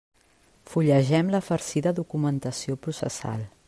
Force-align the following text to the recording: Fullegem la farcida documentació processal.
Fullegem 0.71 1.29
la 1.37 1.43
farcida 1.51 1.95
documentació 2.03 2.83
processal. 2.87 3.51